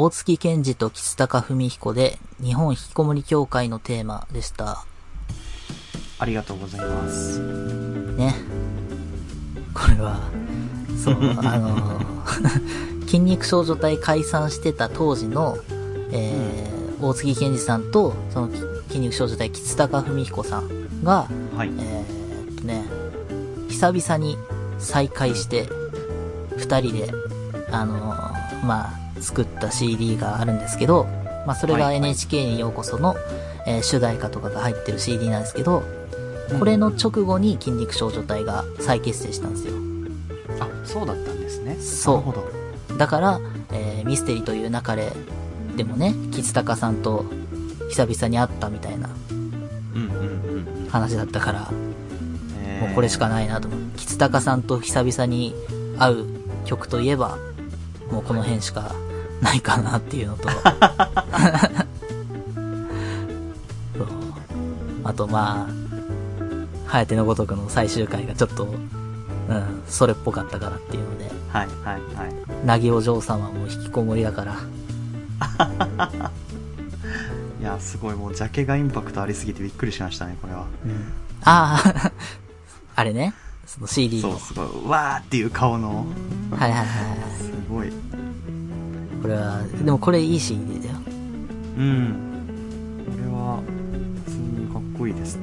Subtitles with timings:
[0.00, 4.84] 大月健二と吉高文彦で日本引きこもり協会のテーマでした。
[6.20, 7.40] ありがとうございます。
[8.16, 8.36] ね。
[9.74, 10.20] これは、
[11.02, 12.00] そう、あの、
[13.06, 15.58] 筋肉少女隊解散してた当時の、
[16.12, 18.50] えー大月健二さんと、その
[18.88, 21.72] 筋肉少女隊吉高文彦さんが、はい。
[21.76, 22.84] えーっとね、
[23.68, 24.38] 久々に
[24.78, 25.68] 再会して、
[26.56, 27.12] 二人で、
[27.72, 31.06] あのーまあ、作った CD があるんですけど、
[31.46, 33.14] まあ、それがはい NHK にようこその、
[33.66, 35.82] えー主題歌とかが入ってる CD なんですけど、
[36.58, 39.72] これの直後に筋肉少女隊が再結成したんですよ。
[40.60, 41.76] あ、そうだったんですね。
[41.76, 42.34] そ
[42.90, 42.98] う。
[42.98, 43.40] だから、
[43.72, 45.12] えーミステリという流れ
[45.76, 47.24] でもね、吉高さんと
[47.90, 49.48] 久々に会ったみたいなうん
[49.96, 50.88] うんうんうん。
[50.90, 51.70] 話だったから、
[52.64, 53.80] えーもうこれしかないなと思う。
[53.96, 55.54] 吉高さんと久々に
[55.98, 56.24] 会う
[56.64, 57.36] 曲といえば、
[58.10, 58.94] もうこの辺しか
[59.40, 60.62] ないかなっていうのと、 そう
[65.04, 72.66] あとまあ、ハヤテのごとくの最終回がちょっと、うん、それっぽかったからっていうので、はいはいはい。
[72.66, 74.56] なぎお嬢様も引きこもりだから、
[77.60, 80.66] いや、すごい、もう、ジャケがインパクトありすぎてびっくりしましたね、これは。
[80.84, 81.12] うん。
[81.44, 82.12] ああ、
[82.96, 83.34] あれね、
[83.68, 84.30] その CD の。
[84.30, 86.06] そう、すごい、わーっていう顔の、
[86.50, 86.86] はいはいはいはい。
[87.38, 87.90] すごい。
[89.20, 90.94] これは、でもこれいい CD だよ。
[91.76, 92.16] うん。
[93.04, 93.62] これは、
[94.24, 95.42] 普通にかっこいいですね。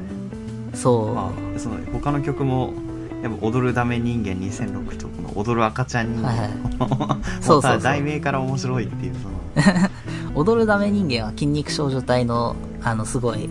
[0.73, 1.13] そう。
[1.13, 2.73] まあ、その、他の曲も、
[3.21, 6.29] やっぱ、踊るダメ人間2006と、この、踊る赤ちゃん人間。
[6.29, 6.87] はいはいも
[7.41, 9.89] そうそうそう題名から面白いっていう、その、
[10.33, 13.49] 踊るダメ人間は筋肉少女隊の、あの、すごい、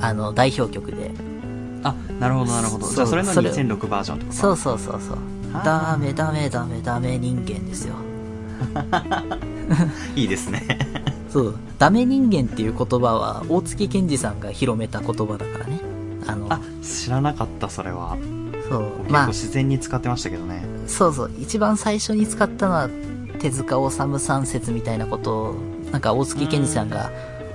[0.00, 1.29] あの、代表曲で。
[1.82, 2.88] あ、なるほどなるほど。
[2.88, 5.18] じゃあ、それのそれ2006バージョンってことそうそうそうそう。
[5.64, 7.94] ダメダメダメダメ人間ですよ。
[10.14, 10.78] いいですね。
[11.30, 11.54] そう。
[11.78, 15.80] ダメ人間っていう言葉は、大月健二さんが広めた言葉だからね。
[16.26, 18.16] あの、あ、知らなかった、それは。
[18.68, 18.82] そう。
[19.00, 20.64] 結まあ、構自然に使ってましたけどね。
[20.86, 21.30] そうそう。
[21.38, 22.88] 一番最初に使ったのは、
[23.40, 25.54] 手塚治虫三節みたいなことを、
[25.92, 27.10] なんか大月健二さんが、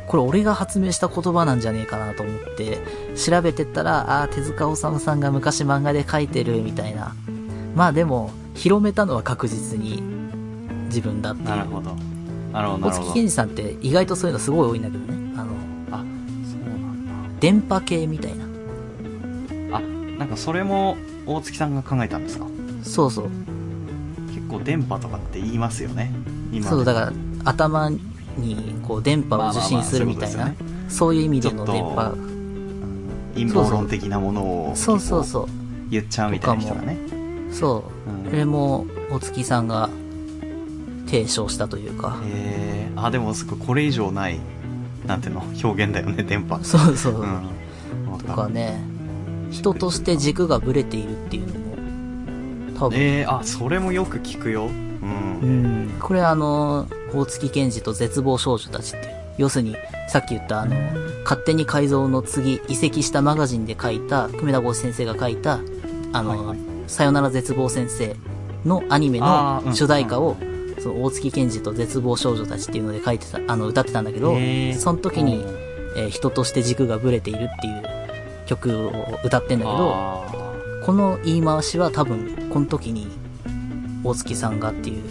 [0.07, 2.79] これ俺が発明した言葉なんじゃねえかなと思って、
[3.16, 7.16] 調べてったら、ああー、手塚治虫さんが昔漫画で書いてるみたいな。
[7.75, 10.01] まあでも、広めたのは確実に
[10.85, 11.49] 自分だっていう。
[11.49, 11.95] なるほど。
[12.53, 13.25] なるほど、大月健。
[13.25, 15.33] 二さんって意外とそういうのすごい多いんだけどね。
[15.35, 15.51] あの、
[15.91, 16.07] あ、そうな
[17.27, 18.45] ん電波系みたいな。
[19.72, 19.77] だ。
[19.77, 19.81] あ、
[20.19, 20.95] なんかそれも
[21.25, 22.45] 大月さんが考えたんですか？
[22.83, 23.29] そうそう。
[24.33, 26.13] 結構電波とかって言いますよね。
[26.53, 27.89] 今そう、だからら、頭
[28.38, 30.53] にこう電波を受信するみたいな
[30.90, 32.16] そういう意味での電波。
[33.35, 35.47] 陰謀論的なものをそうそうそう。
[35.90, 36.97] 言っちゃうみたいな人がね。
[37.51, 38.09] そう。
[38.09, 39.90] うんこれも、大月さんが
[41.06, 42.19] 提唱したというか。
[42.25, 44.40] えー、あ、でもすごいこれ以上ない、
[45.06, 46.59] なんていうの、表現だよね、電波。
[46.63, 47.22] そうそう。
[47.22, 48.17] うん。
[48.17, 48.81] とかね、
[49.52, 54.69] 人として軸がブレているっていうのも、多分、えー、あ、それもよく聞くよ。
[55.99, 59.16] これあの、大月健二と絶望少女たちっていう。
[59.38, 59.75] 要するに、
[60.07, 60.75] さっき言ったあの、
[61.23, 65.59] 勝手に改造の次、移籍したマガジンで書いた、久米田剛志先生が書いた、
[66.13, 66.55] あの、
[66.88, 68.16] さよなら絶望先生
[68.66, 70.38] のアニメの主題歌を、
[70.79, 74.31] その大月健二と絶望少女たちっていうので書いてた、あの、歌ってたんだけど
[74.79, 75.43] その時に、
[75.97, 77.83] えー人として軸がブレているっていう
[78.47, 78.91] 曲を
[79.23, 80.25] 歌ってんだけど、あ
[80.85, 83.07] この言い回しは多分、この時に、
[84.05, 85.09] 大月さんがっていう、ー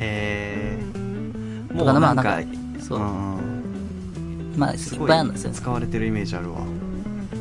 [0.00, 2.40] へーもうなんか、
[2.80, 5.56] そううんうんまあ、いっぱいあるんですよね。
[5.56, 6.60] 使われてるイメージあるわ。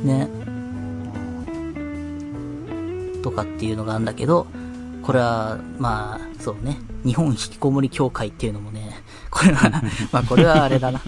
[0.03, 0.29] ね。
[3.23, 4.47] とかっていうのがあるんだけど、
[5.03, 6.77] これは、まあ、そうね。
[7.03, 9.69] 日本引きこもり協会っていうのもね、これは、
[10.11, 11.01] まあこれはあれだな。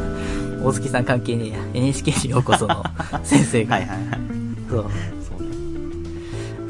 [0.62, 1.58] 大月さん関係ねえや。
[1.74, 2.84] NHK にようこその
[3.24, 3.76] 先生が。
[3.76, 4.08] はいはいはい。
[4.70, 4.82] そう。
[4.82, 5.48] そうね。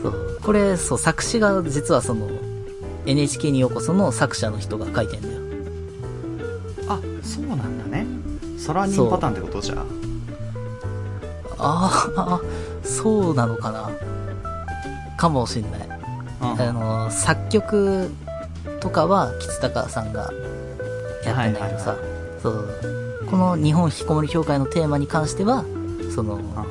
[0.02, 0.38] そう。
[0.42, 2.28] これ、そう、作詞が実はその、
[3.06, 5.40] NHK にようこその作者の人が書いてんだよ。
[6.88, 8.06] あ、そうなんだね。
[8.58, 9.84] ソラニンパターンってことじゃ
[11.58, 12.40] ああ、
[12.82, 13.90] そうなのかな。
[15.16, 15.88] かもしんない。
[16.40, 16.56] あ。
[16.58, 18.10] あの、作曲
[18.80, 20.32] とかは吉高さんが
[21.24, 21.98] やってんだけどさ、はい
[22.42, 25.64] そう、この日本引きこもり協会のテーマに関しては、
[26.12, 26.66] その、あ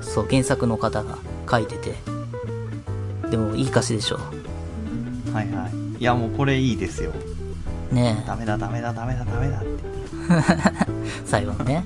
[0.00, 1.18] そう、原作の方が
[1.50, 1.94] 書いてて、
[3.28, 4.18] でもいい歌詞でしょ。
[5.32, 5.85] はいはい。
[5.98, 7.12] いやもうこれいいですよ。
[7.90, 9.66] ねダメだダメだダメだダメだって。
[9.66, 11.84] え、 最後のね。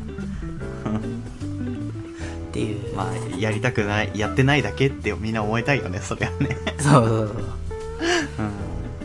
[2.51, 2.95] っていう。
[2.97, 6.57] まあ、やりたくない、やってないだけってみんな思いたいよね、それはね。
[6.79, 7.45] そうそうそう。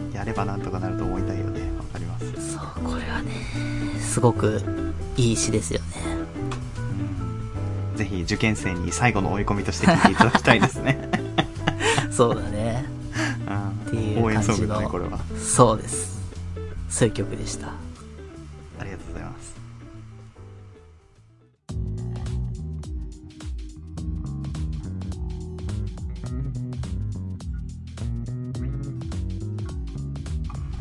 [0.07, 0.13] うん。
[0.13, 2.53] やればなんとかなると思いたいよね、本かります。
[2.53, 3.31] そう、これはね、
[3.99, 4.61] すごく
[5.15, 5.85] いい詩ですよね。
[7.95, 11.09] ぜひ受験生に最後の追い込みとして聞いていただきたいですね。
[12.11, 12.64] そうだね。
[14.45, 15.17] ソングだね、これは。
[15.37, 16.21] そうです。
[16.87, 17.69] そういう曲でした。
[18.79, 19.55] ありがとうございます。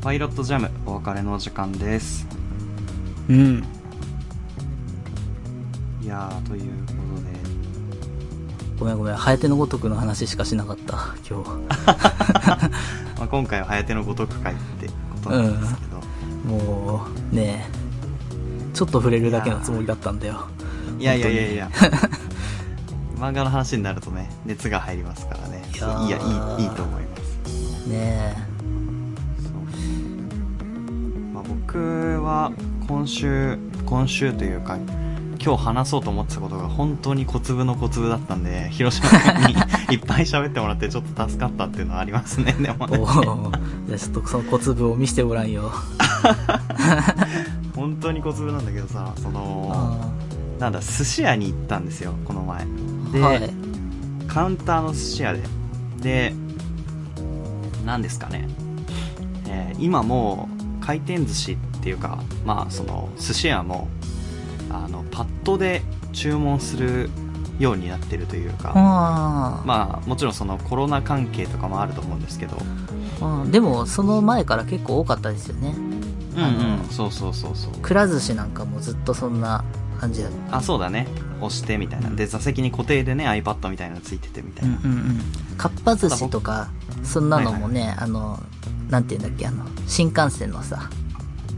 [0.02, 2.26] パイロットジャムお別れのお時間です。
[3.30, 3.64] うん。
[6.02, 6.93] いやー、という
[8.78, 11.50] ごめんごめん、ハエテのごとくの話しかしなかった、今日。
[13.16, 16.00] まあ、今回は颯のごとく会ってことなんですけど、
[16.44, 17.68] もう、ね
[18.72, 20.48] ちょっと触れるだけのつもりだったんだよ。
[20.98, 21.70] いやいやいやいや、
[23.16, 25.62] 漫画の話になるとね、熱が入りますからね。
[25.72, 26.18] いやいや、
[26.58, 27.88] いい、いいと思います。
[27.88, 28.36] ね
[31.32, 32.50] まあ、僕は
[32.88, 34.76] 今週今週というか
[35.44, 39.10] 今日話そうと思ってたことが本当に小粒の小粒だったんで広島
[39.46, 39.52] に
[39.94, 42.96] いっぱい喋ってもらってちょっと助かったっていうのはありますねでもえ。
[42.96, 43.04] ね
[43.88, 45.70] じゃあちょっとその小粒を見せてごらんよ。
[47.76, 53.50] 本当に小粒なんだけどさそのあなんだ寿司屋に行ったんですよこの前で、ーはい。
[54.26, 55.42] カウンターの寿司屋で
[56.00, 56.34] で
[57.84, 58.48] 何ですかね、
[59.46, 60.48] えー今も
[60.80, 63.88] う回転寿司っていうかまあその寿司屋も
[64.82, 65.82] あのパッドで
[66.12, 67.10] 注文する
[67.58, 72.56] ようになってるというか、まあもちろんそのコロナ関係とかもあると思うんですけど。
[73.20, 75.74] うんでも、その前から結構多かったですよね。
[76.36, 77.72] あのそうそうそうそう。
[77.80, 79.64] くら寿司なんかもずっとそんな
[80.00, 80.56] 感じだった。
[80.56, 81.06] あそうだね。
[81.40, 82.10] 押してみたいな。
[82.10, 85.56] で座席に固定でね iPad みたいなのついててみたいな、うんうんうん。
[85.56, 86.70] かっぱ寿司とか、
[87.04, 88.40] そんなのもね、あの、
[88.90, 90.90] なんて言うんだっけ、あの、新幹線のさ、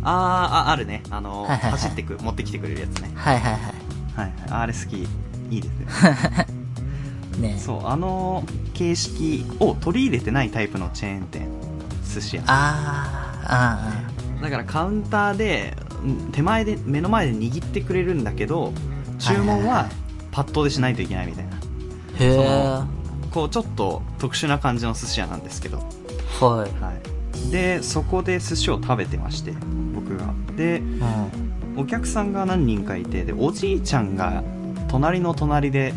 [0.09, 1.03] あーああるね。
[1.11, 1.71] あの、はいはいはい。
[1.73, 3.11] 走ってく持ってきてくれるやつね。
[3.15, 4.33] はいはいははいはい。
[4.51, 5.03] あれ好き。
[5.55, 6.47] いいですね。
[7.39, 7.41] い。
[7.41, 8.45] ねそうあの
[8.75, 11.49] 形式を取り入れてないタイプのチェーン店
[12.13, 12.43] 寿司屋。
[12.47, 18.73] あー、あだからカウンターでうん手前で目の前で握ってくれるんだけど
[19.19, 19.89] 注文は
[20.31, 21.53] パッドでしないといけないみたいな。
[21.53, 21.59] ー。
[22.19, 22.87] へー。
[23.31, 25.79] こうちょっと特殊な感じの寿司屋なんですけど、
[26.41, 26.83] はい。
[26.83, 27.01] はい、
[27.51, 29.53] でそこで寿司を食べてまして
[29.95, 31.47] 僕がでうん。
[31.79, 34.43] お客さんが何人かいてでおじいちゃんが
[34.89, 35.93] 隣の隣で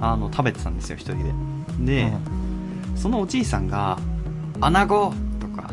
[0.00, 2.12] あの食べてたんですよ一人でで、
[2.94, 3.98] そのおじいさんが
[4.60, 5.70] 「アナゴ!」とか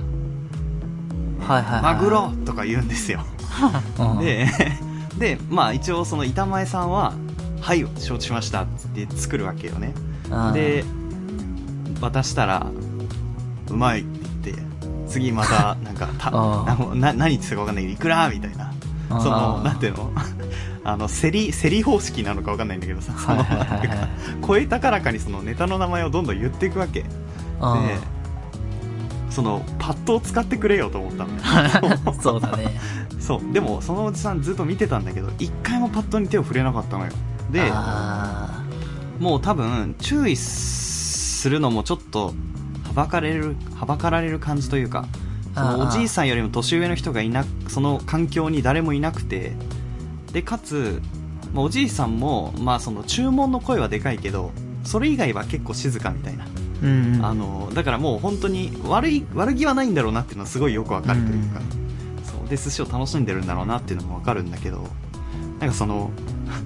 [1.47, 1.81] はいはいはい。
[1.81, 3.23] マグロとか言うんですよ。
[3.99, 4.47] うん、で、
[5.17, 7.13] で、まあ一応その板前さんは、
[7.61, 9.93] はい、承知しましたって作るわけよね。
[10.29, 10.83] うん、で、
[12.01, 12.67] 渡したら、
[13.69, 14.05] うまい
[15.13, 17.83] 次また、なんか、たあなな何言ってたかわかんない。
[17.85, 18.29] けど、いくら？
[18.29, 18.73] みたいな。
[19.09, 20.11] その、なんていうの？
[20.85, 23.45] あの、競り、競り方式なのかわかんないんだけどさ、その、
[24.41, 27.01] 声高らかにそのネタの名前をどんどん言っていくわけ。
[27.01, 27.09] で、
[27.61, 27.79] うん
[29.29, 31.97] その、パッドを使ってくれよと思ったのよ。
[32.21, 32.79] そうだね。
[33.19, 33.53] そう。
[33.53, 37.11] でもそのおじさんずっと見てたんだけど一回もパッドに手を触れなかったのよ。
[37.49, 38.61] であ。
[39.19, 42.33] もう多分注意するのもちょっと
[42.95, 45.07] はばかられるはばかられる感じというか
[45.55, 49.53] そのおじいさんよりも年上の人がいなその環境に誰もいなくて
[50.31, 51.01] でかつ、
[51.53, 54.51] まあおじいさんも、まあ、その注文の声はでかいけど
[54.83, 57.25] それ以外は結構静かみたいな、ーうんうん。
[57.25, 61.61] あのだからもう本当に悪い悪気はないんだろうなっていうのはすごいよくわかるというか、
[62.23, 64.87] そうで寿司を楽しんでるんだろうなっていうのもわかるんだけど
[65.59, 66.11] なんかその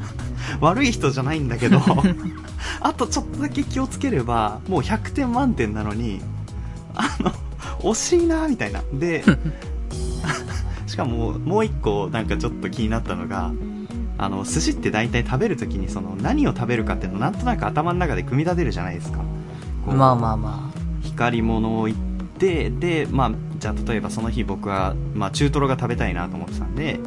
[0.61, 1.79] 悪い人じゃないんだけど
[2.79, 6.21] あとちょっとだけ気をつければもう100点満点なのに
[6.95, 7.31] あの
[7.79, 8.81] 惜しいなみたいな。
[8.93, 9.23] で
[10.87, 13.51] しかももう一個なんかちょっと気になったのが
[14.17, 19.19] あの寿司って大体食べるときにその何を食べるかっていうのをなんとなく頭の中で組み立てるじゃないですか。
[19.85, 20.71] まあまあま
[21.03, 21.99] 光り物を行っ
[22.39, 26.99] てでまあじゃあ例えばその日僕は、まあ、中トロが食べたいなと思ってたんで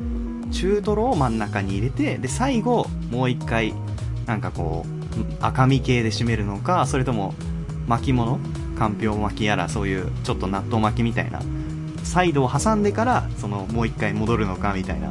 [0.50, 3.74] 中トロを真ん中に入れてで最後もう一回
[4.26, 4.99] なんかこう
[5.40, 7.34] 赤身系で締めるのかそれとも
[7.86, 8.38] 巻物？
[8.78, 11.42] かんぴょう巻きやらそういうちょっと納豆巻きみたいな
[12.02, 15.10] サイドを挟んでからそのもう一回戻るのかみたいな。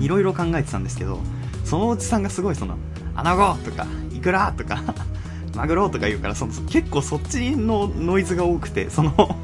[0.00, 1.20] いろいろ考えてたんですけど
[1.64, 2.76] そのおじさんがすごいその
[3.14, 4.82] 「アナゴ!」とか「イクラ!」とか
[5.56, 9.38] 「マグロ!」とか言うからその結構そっちのノイズが多くてその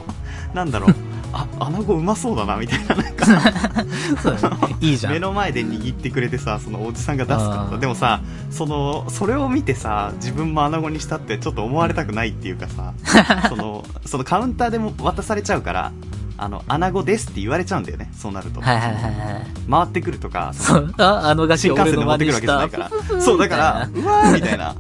[0.53, 0.95] なんだろう
[1.33, 3.27] あアナゴうまそうだなみたいななんか
[4.23, 4.77] そうだね。
[4.81, 5.13] いいじゃん。
[5.13, 8.21] 目の前で握ってくれてさそのおじさんが出すからでもさ
[8.51, 12.93] そのそれを見てさ自分もアナゴにしたってちょっと思われたくないっていうかさ
[13.49, 15.93] そのそのカウンターでも渡されちゃうから
[16.43, 18.63] あの、穴子ですって言われちゃうんだよね、そうなると。
[18.63, 19.13] はいはいはいはい。
[19.71, 22.71] 回ってくるとか、そあ、あのガキ新幹線で持ってくるわけじゃなたい。
[22.71, 23.21] から。
[23.21, 24.75] そう、だから、うわーみたいな。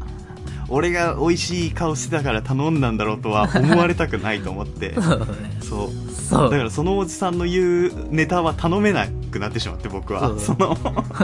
[0.70, 4.94] 俺が美味しい顔してたから頼んだんだろうとは思われたくないと思って。
[5.02, 5.26] そうね。
[5.60, 6.09] そう。
[6.30, 6.50] そう。
[6.50, 10.28] だからそのおじさんの言うネタは頼めなくなってしまって僕は。
[10.38, 10.76] そその、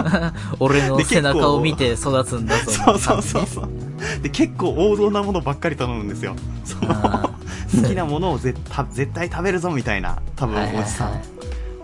[0.60, 2.70] 俺ので背中を見て育つんだぞ。
[2.70, 3.68] そうそうそうそう。
[4.22, 6.34] で、結構王道なものばっかり頼むんですよ。
[6.64, 7.30] その、あ
[7.74, 11.12] 好きなものを絶対絶対食べるぞみたいな、多分はいはいおじさん。
[11.12, 11.36] はい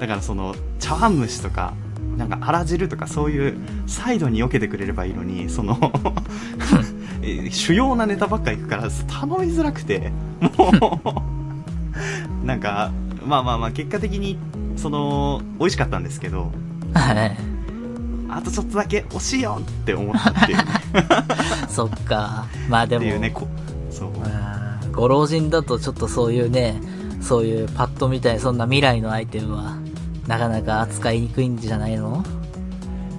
[0.03, 1.75] だからその、茶碗蒸しとか、
[2.17, 5.79] なんか、あら汁とかそういう、サイドに避けてくれればいいのに、その、
[7.23, 8.91] え ー主要なネタばっかり行くから、頼
[9.47, 10.11] みづらくて、
[10.59, 12.91] もう、 なんか、
[13.27, 14.39] まあまあまあ、結果的に、
[14.77, 16.51] その、美味しかったんですけど、
[16.95, 17.37] はい。
[18.29, 20.65] あとちょっとだけ惜しいよって思ったっていうね。
[21.69, 22.47] そっか。
[22.69, 23.47] まあでも、っていうね、こ
[23.91, 24.09] そう。
[24.09, 24.53] うん
[24.93, 26.79] ご老人だとちょっとそういうね、
[27.23, 29.77] そういうパッドみたいな、そんな未来のアイテムは、
[30.27, 32.23] なかなか扱いにくいんじゃないの？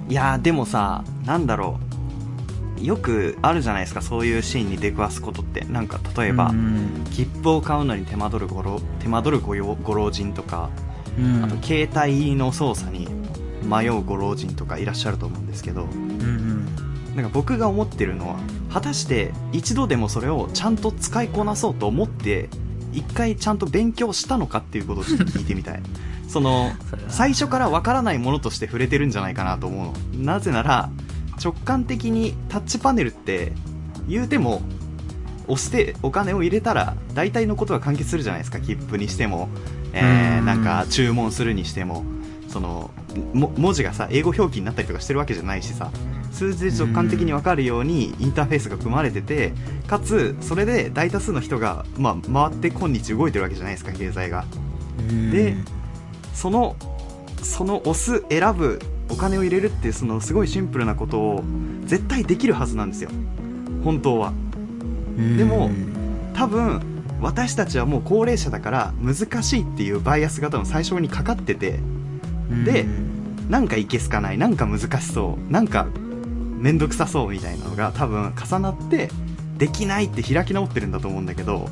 [0.08, 1.93] いやーでもさ、なんだろう。
[2.84, 5.62] よくあるじゃないですか、そういうシーンに出くわすことって。
[5.66, 7.06] なんか、例えば、うん。
[7.12, 10.70] 切符を買うのに手間取るご老手間取るごよご老人とか、
[11.18, 11.44] うん。
[11.44, 13.08] あと携帯の操作に
[13.64, 16.68] 迷うご老人とかいらっしゃると思うんですけど、うん
[17.16, 18.40] なんか僕が思ってるのは、
[18.72, 22.50] 果たして一度でもそれをちゃんと使いこなそうと思って、
[22.92, 25.82] 一回ちゃんと勉強したのかっていうことをちょっと聞いてみたい。
[26.28, 26.72] その
[27.10, 30.24] 最初からわからないものとして触れてるんじゃないかなと思うの。
[30.24, 30.90] なぜなら、
[31.42, 33.54] 直感的にタッチパネルって、
[34.08, 34.62] 言うても、
[35.48, 38.60] 押してお金を入れたら、大体のことが完結するじゃないですか。
[38.60, 39.50] 切符にしても、
[39.94, 42.04] えー、うんなんか注文するにしても、
[42.48, 42.92] その、
[43.34, 45.92] も文字がさ、英語表記になったりとかしてるわけじゃないしさ、
[46.32, 49.54] 数字で直感的にわかるようにインターフェースが組まれてて、
[49.88, 54.46] かつ、それで大多数の人が、まあ、回って今日動いてるわけじゃないですか、経済が。
[54.98, 55.32] うん。
[55.32, 55.56] で
[56.34, 56.76] その
[57.44, 58.80] その押す選ぶ
[59.14, 61.44] お金を入れるってそのすごいシンプルなことを
[61.86, 63.10] 絶対できるはずなんですよ。
[63.84, 64.34] 本当は。
[65.18, 65.38] うん。
[65.38, 65.70] でも
[66.34, 66.82] 多分
[67.22, 71.80] 私たちはもう高齢者だから難しいっていうバイアスが多分最初にかかってて
[72.66, 72.86] で
[73.50, 75.88] なんかいけすかないなんか難しそうなんか
[76.58, 79.10] めんどくさそうみたいなのが多分重なって
[79.58, 81.70] できないって開き直ってるんだと思うんだけど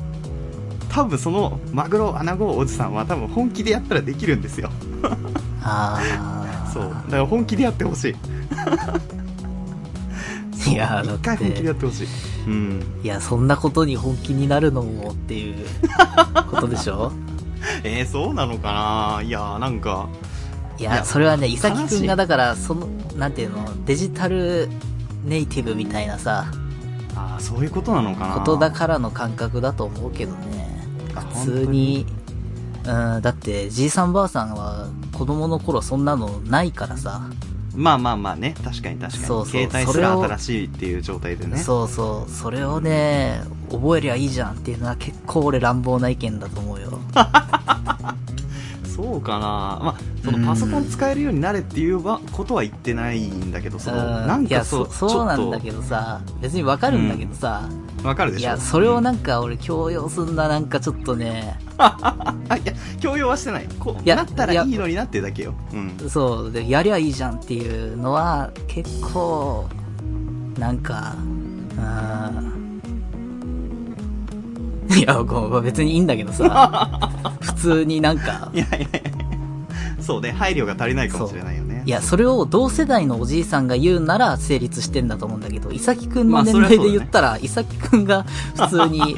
[0.88, 4.70] 多分そのマグロアナゴおじさんは多分本気でやったらできるんですよ。
[5.62, 6.41] ああ。
[6.72, 6.84] そう。
[6.84, 8.14] だから本気でやってほしい。
[10.72, 12.06] いや、だ一回本気でやっってほしい。
[12.46, 12.80] うん。
[13.02, 15.56] て、いや、そんなことに本気になるのもっていう
[16.50, 17.12] ことでしょ？
[17.84, 19.22] えー、そうなのかな？
[19.22, 20.08] いやーなんか。
[20.78, 22.86] いや、それはね、伊崎悲しいくんがだから、その、
[23.16, 24.68] なんていうの、デジタル
[25.24, 26.46] ネイティブみたいなさ、
[27.14, 28.34] ああそういうことなのかな？
[28.34, 30.86] ことだからの感覚だと思うけどね。
[31.14, 32.06] あ普通に、
[32.84, 37.22] うん、だって、じいさんばあさんは子供の頃そんなのないからさ、
[37.74, 38.54] まあまあまあね。
[38.62, 39.24] 確かに確かに。
[39.24, 39.62] そうそう。
[39.62, 41.56] 携帯すそれをら新しいっていう状態でね。
[41.56, 46.98] そうそう、それをね、覚えりゃいいじゃんっていうのは結構俺乱暴な意見だと思うよ。
[48.94, 49.38] そうかな。
[49.38, 54.26] まあそのパソコン使えるようになれっていうわことは言ってないんだけどそのうん。
[54.26, 57.68] なんかそそうう、そうなんだけどさ、別にわかるんだけどさ、
[58.04, 58.42] わかるでしょ。
[58.42, 63.68] いや、それをなんか、か俺強要すんな、なんかちょっとね、 あいや強要はしてない。
[63.78, 65.54] こうなったらいいのになってるだけよ。
[65.72, 66.10] うん。
[66.10, 69.68] そう、で、やりゃいいじゃんっていうのは、結構、
[70.58, 71.16] なんか、
[71.76, 72.52] うん。
[74.96, 75.22] いや、
[75.62, 77.00] 別にいいんだけどさ、
[77.40, 78.50] 普通になんか。
[78.52, 79.21] い、やいやいや
[80.02, 81.82] そうね配慮が足りないかもしれないよね。
[81.84, 88.24] いや、それを同世代のおじいさんが言うなら成立してんだと思うんだけど、伊崎くんまあの年齢で言ったら、伊崎くんが
[88.56, 89.16] 普通に、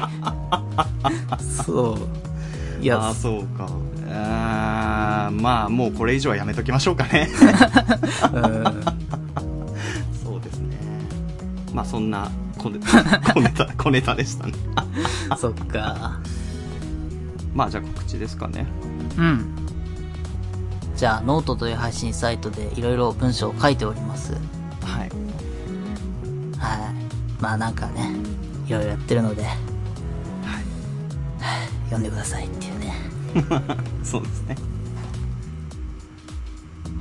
[1.65, 1.97] そ
[2.81, 2.83] う。
[2.83, 3.13] いや。
[3.13, 3.69] そうか。
[4.17, 7.29] あーまあもうこれ以上はやめときましょうかね。
[8.33, 8.63] うん。
[10.23, 10.77] そうですね。
[11.73, 14.53] まあそんな小ネ小ネタ小ネタでしたね。
[15.37, 16.19] そっか。
[17.53, 18.67] まあじゃあ告知ですかね。
[19.17, 19.64] うん。
[20.95, 24.33] じゃあ、ノートという配信サイトでいろいろ文章を書いております。
[24.81, 25.09] はい。
[26.57, 27.39] はい。
[27.41, 28.15] まあなんかね、
[28.65, 29.53] いろいろやってるので、はい。
[31.89, 32.93] 読んでくださいっていうね。
[34.03, 34.55] そうですね。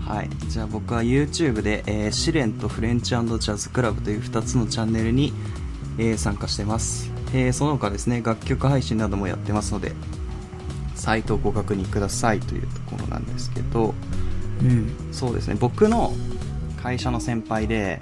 [0.04, 0.30] はい。
[0.48, 5.32] じゃあ僕は YouTube で、えー試練とフレンチジャズクラブという2つのチャンネルに、
[5.98, 9.92] えー参加してます、えーその他ですね楽曲配信などもやってますので
[11.04, 13.94] サイトをご確認くださいというところなんですけど
[14.62, 14.90] うん。
[15.12, 15.56] そうですね。
[15.60, 16.14] 僕の
[16.82, 18.00] 会社の先輩で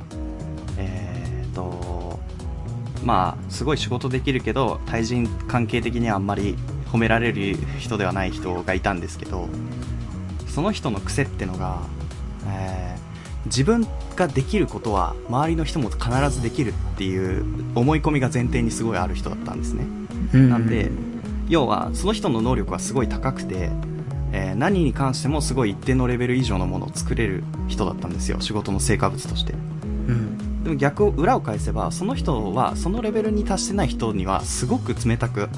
[0.79, 2.21] えー、と
[3.05, 6.57] まあすごい仕事できるけど対人関係的にはあんまり
[6.93, 9.49] 褒められる人ではない人がいたんですけど
[10.47, 11.83] その人の癖ってのが、
[12.47, 13.13] えー
[13.47, 17.45] 自分ができることは周りの人も必ずできるっていう
[17.75, 19.85] 思い込みが前提にすごいある人だったんですね、
[20.35, 20.51] うん。
[20.51, 20.91] なんで
[21.49, 23.71] 要はその人の能力はすごい高くて、
[24.33, 28.41] えー何に関してもすごい一定のレベル以上のものを作れる人だったんですよ。
[28.41, 29.53] 仕事の成果物として。
[29.53, 29.57] う
[30.13, 30.65] ん。
[30.65, 35.49] でも逆を裏を返せばその人はそのレベルに達してない人にはすごく冷たく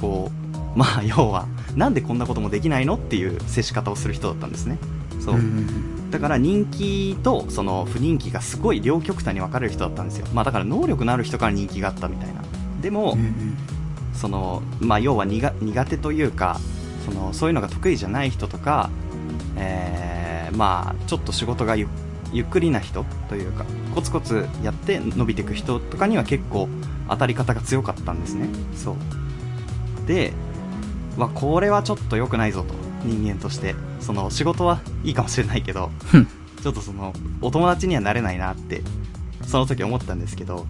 [0.00, 0.30] こ
[0.74, 4.78] うまあ要はなんでこんなこともできないのっていう接し方をする人だったんですね。
[5.20, 6.10] そう、うん。
[6.10, 10.26] だから人気とその不人気がすごい両極端に分かれる人だったんですよ。
[10.32, 12.42] まあだから能力のある人から人気があったみたいな。
[12.80, 13.56] でも、うん
[14.20, 16.60] そのまあ要は苦苦手というか
[17.04, 18.90] そのそういうのが得意じゃない人とか、
[19.56, 21.88] えーまあちょっと仕事がゆ
[22.32, 26.68] ゆっくりな人というかコツコツやって伸びていく人とかには結構
[27.08, 28.48] 当たり方が強かったんですね。
[28.74, 28.96] そう。
[30.06, 30.32] で
[31.16, 33.74] わこれはちょっと良くないぞと人間として。
[34.00, 35.90] その仕事はいいかもしれないけど
[36.62, 38.82] ちょっとそのお友達にはなれないなって
[39.46, 40.66] その時思ったんですけど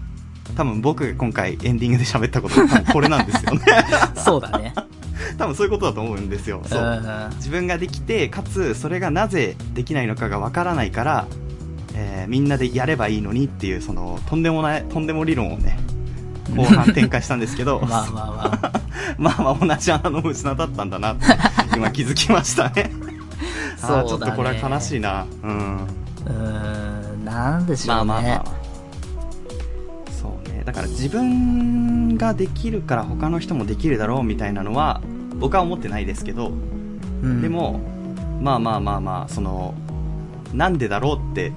[0.55, 2.55] 多分僕が今回エンディングで喋ったこと
[2.91, 3.61] これなんですよね。
[4.15, 4.73] そうだね。
[5.37, 6.61] 多分そういうことだと思うんですよ。
[6.65, 6.81] そう。
[6.81, 11.25] うん自分ができてかつそれがなぜできないのかがわからないから、
[11.95, 15.79] えーみんなでやればいいのにっていうそのとんでもないとんでも理論をね
[16.55, 17.79] 後半展開したんですけど。
[17.87, 18.71] まあまあまあ。
[19.17, 21.25] まあまあ同じ穴の失だったんだなって
[21.75, 22.91] 今気づきましたね。
[23.81, 25.25] あーちょっとこれは悲しいな。
[25.43, 25.77] うん。
[26.25, 28.03] うーん、なんでしょうね。
[28.05, 28.58] まあまあまあそうね
[30.69, 35.01] だから自分ができるから他の人もできるだろうみたいなのは
[35.39, 36.51] 僕は思ってないですけど、う
[37.27, 37.41] ん。
[37.41, 37.79] で、も
[38.39, 39.73] まあまあまあまあその
[40.53, 41.53] なんでだろうって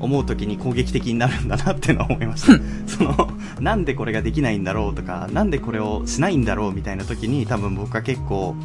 [0.00, 2.60] 思う時に攻撃的になるんだなっていうのは思いました。
[2.92, 3.30] その
[3.60, 8.56] なんでこれができないんだろうとかなんでこれをしないんだろうみたいな時に多分僕は結構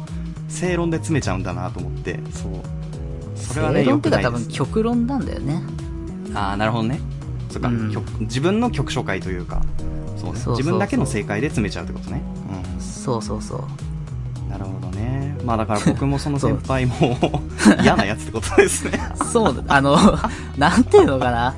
[0.48, 2.52] 正論で詰めちゃうんだなと思ってそう。
[3.36, 5.62] それはね正論っていうか多分極論なんだよね。
[6.34, 6.98] ああなるほどね。
[7.50, 7.92] そっか、うん。
[7.92, 9.62] 曲自分の曲紹介というか
[10.22, 10.38] そうね。
[10.38, 10.56] そうそうそう。
[10.56, 12.22] 自分だけの正解で詰めちゃうってことね。
[12.78, 13.64] そうそうそう。
[14.44, 14.48] うん。
[14.50, 15.36] なるほどね。
[15.44, 17.18] まあだから僕もそのそう先輩も
[17.82, 19.00] 嫌なやつってことですね。
[19.30, 19.56] そう。
[19.56, 19.96] だ、あの、
[20.56, 21.38] なんていうのかな。
[21.38, 21.54] は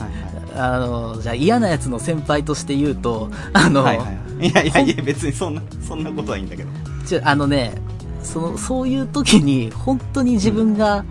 [0.00, 0.74] いはい。
[0.74, 4.16] あの、じゃあ嫌なやつの先輩として言うと、あの、はいはいはい。
[4.48, 6.68] いやいやいや別にそんなそんなことはいいんだけど。
[7.06, 7.74] ちょあのね、
[8.22, 11.04] その、そういう時に、本当に自分が、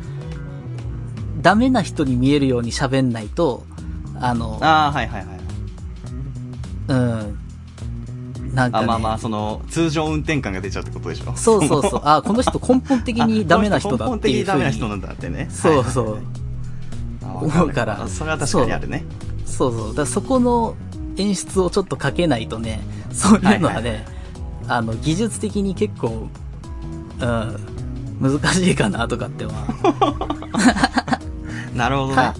[1.41, 3.63] ダメな人に見えるように喋んないと、
[4.19, 5.34] あの、ああはいはいはい
[6.87, 7.39] うん。
[8.53, 11.35] なんか、ね、あまあまあその通常運転感が出ちゃうってことでしょ？
[11.35, 12.01] そうそうそう。
[12.05, 14.87] あ、この人根本的にダメな人だっていう根本的にダメな人。
[14.87, 16.17] なんだってねそうそう。
[17.21, 19.03] 思うからあそれは確かにあるね
[19.45, 19.95] そうそう。
[19.95, 20.75] だそこの
[21.17, 24.15] 演出をちょっとかけないとね、そういうのはね、はいはい
[24.67, 26.27] あの、技術的に結構、
[27.19, 29.53] うん、難しいかなとかっては。
[31.75, 32.35] なるほどねか、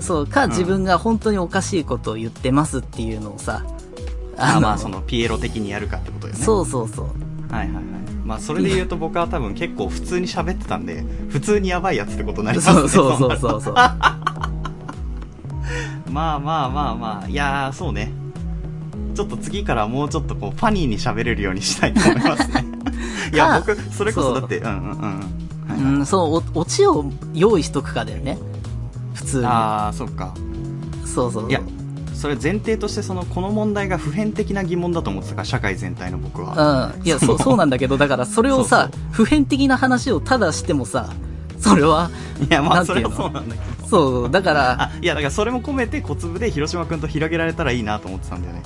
[0.00, 3.79] そう、か、ん自分が本当におかしいことを言ってますっていうのをさ、の
[4.40, 7.06] あまあそのピエロ的にやるかってことよねそうそうそう。
[7.52, 7.84] はいはいはい
[8.24, 13.74] まあそれで言うと僕は多分結構普通に喋ってたんで 普通にやばいやつってことになりますねそうそうそううそうそう。
[16.10, 18.12] まあまあまあまあいやーそうね
[19.14, 22.64] ちょっと次からもうちょっとこうファニーに喋れるようにしたいと思いますね
[23.32, 28.38] いやか僕それこそだってうんうんうんはいはいうん、そう、お、オチを用意しとくかだよね。
[29.14, 29.46] 普通に。
[29.46, 30.34] ああそっか
[31.04, 31.50] そうそう。
[31.50, 31.60] いや
[32.20, 36.92] それ前提としてそのこの問題が普遍的な疑問だと思ってたから社会全体の僕は。
[36.94, 37.06] うん。
[37.06, 41.08] いや、そう、そうなんだけど、だからそれをさ、普遍的な話をただしてもさ、
[41.58, 42.10] それは、
[42.50, 43.88] いやまあそれはそうなんだけど。
[43.88, 48.62] そう、だから、あいやだからそれも込めて小粒で広島君と広げられたらいいなと思ってたんだよね。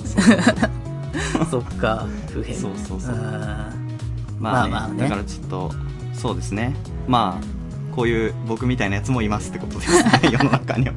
[1.49, 2.57] そっか、普遍。
[2.57, 3.15] そうそうそう。
[3.15, 3.21] うん。
[3.21, 5.03] まあね,、まあまあね。
[5.03, 5.71] だからちょっと
[6.13, 6.75] そうですね。
[7.07, 10.93] まあこういう僕みたいなやつもいますってことですね 世の中には。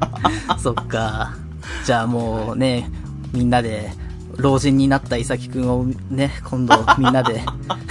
[0.59, 1.37] そっか。
[1.85, 2.91] じゃあもうね、
[3.33, 3.91] みんなで、
[4.37, 7.43] 老人になった伊崎くんをね、今度みんなで、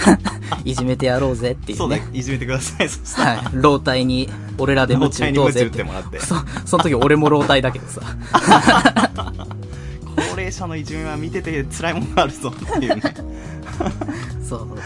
[0.64, 1.78] いじめてやろうぜっていうね。
[1.78, 3.46] そうねいじめてくださいそしたらはい。
[3.52, 8.00] 老体に、俺らで老鞭打体に鞭打っとうぜっててもらってそ、その時俺も老体だけどさ。
[10.16, 13.02] 高齢者のいじめは見てて辛いものがあるぞっていうね
[14.42, 14.78] そう。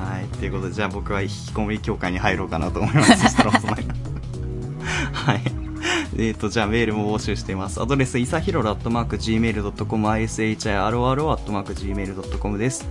[0.00, 4.09] はいということでじゃあ僕は引きこもり協会に入ろうかなと思いますそしたらお備えはい
[6.22, 7.80] えっ、と、じゃあメールも募集しています。
[7.80, 12.86] アドレス、いさひろらっとマーク .gmail.com、ishiro.gmail.com です。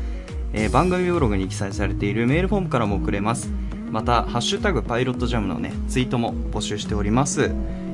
[0.51, 3.51] えー番組ブログに記載されているメールフォームからも送れます。
[3.91, 7.51] また、ハッシュタグパイロットジャムのね、ツイートも募集しております。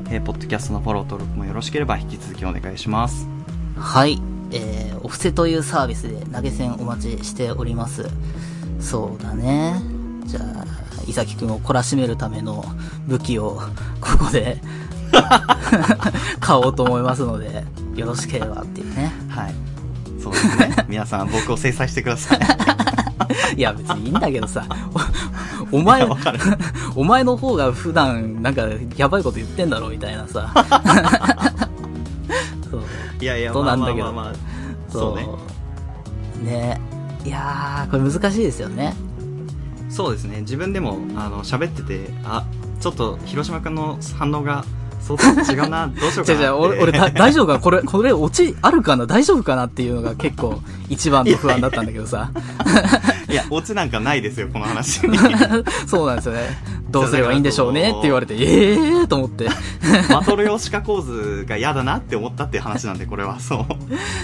[0.09, 3.27] えーポッドキャストのフォロー登録もよろしければ引き続きお願いします。
[3.77, 4.21] はい。
[4.51, 8.09] えー、お布施というサービスで投げ銭お待ちしております。
[8.79, 9.81] そうだね。
[10.23, 10.65] じゃあ、
[11.09, 12.63] 伊崎くんを懲らしめるための
[13.05, 13.61] 武器を、
[13.99, 14.61] ここで、
[16.39, 17.63] 買おうと思いますので、
[17.95, 19.13] よろしければっていうね。
[19.30, 19.56] はい。
[20.21, 20.86] そうですね。
[20.88, 22.39] 皆さん僕を制裁してください。
[23.58, 24.65] いや、別にいいんだけどさ、
[25.71, 26.06] おお前
[26.95, 28.63] お前の方が普段、なんか、
[28.97, 30.51] やばいこと言ってんだろ、みたいなさ。
[32.69, 32.84] そう。
[33.21, 35.28] いやいや、そうなんだけどまあまあまあまあそうね。
[36.51, 36.82] ね。
[37.25, 38.95] いやー、これ難しいですよね。
[39.89, 40.41] そうですね。
[40.41, 42.45] 自分でも、あの、喋ってて、あ、
[42.80, 44.63] ちょっと、広島くんの反応が、
[45.05, 46.25] そう違うな、どうしようかなって。
[46.25, 47.59] じゃじゃ俺、俺だ、 大丈夫かな？
[47.59, 49.05] これ、これ、オチあるかな？
[49.05, 49.67] 大丈夫かな？
[49.67, 52.31] っていうのが結構、一番の不安だったんだけどさ。
[53.29, 55.01] いや、オチなんかないですよ、この話。
[55.85, 56.57] そうなんですよね。
[56.89, 59.47] どうすればいいんでしょうねって言われて、ええーと思って。
[60.09, 63.39] バトル用歯科構図が嫌だなって思ったっていう話なんで、これは。
[63.39, 63.65] そう。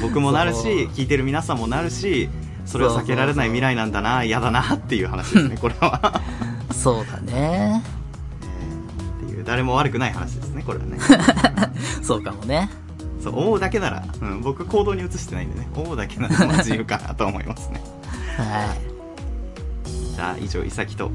[0.01, 2.29] 僕もなるし、聞いてる皆さんもなるし、
[2.65, 6.21] それを避けられない未来なんだな、嫌だなっていう話ですね、これは。
[6.71, 7.83] そうだね。
[9.51, 10.97] 誰も悪くない話ですね、これはね。
[12.01, 12.69] そうかもね。
[13.21, 17.83] そう、思うだけなら、うん、僕行動に移してないんでね、思うだけならまあ自由かなと思いますね。
[18.37, 20.15] はい。
[20.15, 21.11] じゃあ、以上、いさきと、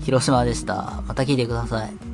[0.00, 1.02] 広島でした。
[1.06, 2.07] また聞いてください。